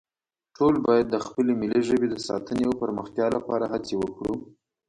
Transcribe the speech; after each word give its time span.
ټول 0.55 0.73
باید 0.87 1.05
د 1.09 1.15
خپلې 1.25 1.53
ملي 1.61 1.81
ژبې 1.87 2.07
د 2.09 2.15
ساتنې 2.27 2.63
او 2.67 2.73
پرمختیا 2.83 3.27
لپاره 3.35 3.65
هڅې 3.73 3.93
وکړو 3.97 4.33